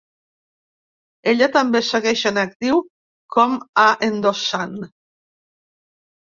[1.33, 2.79] Ella també segueix en actiu
[3.37, 4.75] com a endossant.